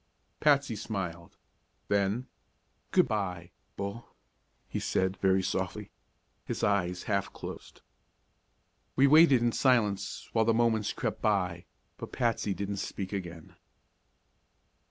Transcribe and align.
Patsy 0.39 0.75
smiled. 0.75 1.37
Then: 1.87 2.25
"Good 2.89 3.07
by 3.07 3.51
Bull," 3.77 4.15
he 4.67 4.79
said 4.79 5.15
very 5.17 5.43
softly. 5.43 5.91
His 6.43 6.63
eyes 6.63 7.03
half 7.03 7.31
closed. 7.31 7.81
We 8.95 9.05
waited 9.05 9.43
in 9.43 9.51
silence 9.51 10.27
while 10.33 10.45
the 10.45 10.55
moments 10.55 10.91
crept 10.91 11.21
by, 11.21 11.65
but 11.97 12.11
Patsy 12.13 12.55
didn't 12.55 12.77
speak 12.77 13.13
again. 13.13 13.55